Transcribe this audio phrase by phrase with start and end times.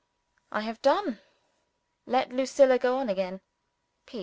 [0.51, 1.19] I have done:
[2.07, 3.39] let Lucilla go on again.